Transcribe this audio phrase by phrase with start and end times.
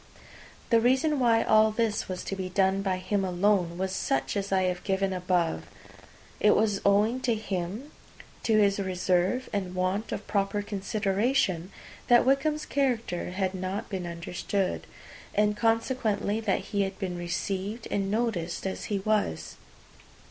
[0.71, 4.51] The reason why all this was to be done by him alone, was such as
[4.51, 5.67] I have given above.
[6.39, 7.91] It was owing to him,
[8.41, 11.71] to his reserve and want of proper consideration,
[12.07, 14.87] that Wickham's character had been so misunderstood,
[15.35, 19.57] and consequently that he had been received and noticed as he was.